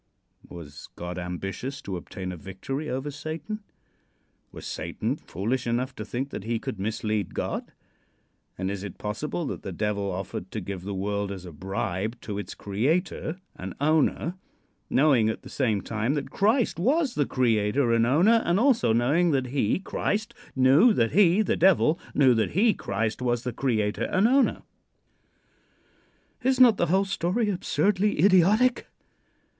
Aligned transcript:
Was 0.49 0.89
God 0.95 1.19
ambitious 1.19 1.79
to 1.83 1.95
obtain 1.95 2.31
a 2.31 2.35
victory 2.35 2.89
over 2.89 3.11
Satan? 3.11 3.59
Was 4.51 4.65
Satan 4.65 5.15
foolish 5.15 5.67
enough 5.67 5.93
to 5.93 6.03
think 6.03 6.31
that 6.31 6.43
he 6.43 6.57
could 6.57 6.79
mislead 6.79 7.35
God, 7.35 7.71
and 8.57 8.71
is 8.71 8.83
it 8.83 8.97
possible 8.97 9.45
that 9.45 9.61
the 9.61 9.71
Devil 9.71 10.11
offered 10.11 10.49
to 10.49 10.59
give 10.59 10.81
the 10.81 10.95
world 10.95 11.31
as 11.31 11.45
a 11.45 11.51
bribe 11.51 12.19
to 12.21 12.39
its 12.39 12.55
creator 12.55 13.39
and 13.55 13.75
owner, 13.79 14.33
knowing 14.89 15.29
at 15.29 15.43
the 15.43 15.49
same 15.51 15.81
time 15.81 16.15
that 16.15 16.31
Christ 16.31 16.79
was 16.79 17.13
the 17.13 17.27
creator 17.27 17.93
and 17.93 18.07
owner, 18.07 18.41
and 18.43 18.59
also 18.59 18.93
knowing 18.93 19.29
that 19.29 19.45
he 19.45 19.77
(Christ) 19.77 20.33
knew 20.55 20.93
that 20.93 21.11
he 21.11 21.43
(the 21.43 21.55
Devil) 21.55 21.99
knew 22.15 22.33
that 22.33 22.53
he 22.53 22.73
(Christ) 22.73 23.21
was 23.21 23.43
the 23.43 23.53
creator 23.53 24.05
and 24.05 24.27
owner? 24.27 24.63
Is 26.41 26.59
not 26.59 26.77
the 26.77 26.87
whole 26.87 27.05
story 27.05 27.51
absurdly 27.51 28.17
idiotic? 28.25 28.87